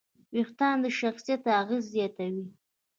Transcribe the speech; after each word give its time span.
وېښتيان 0.33 0.77
د 0.81 0.85
شخصیت 0.99 1.43
اغېز 1.61 1.83
زیاتوي. 1.93 2.45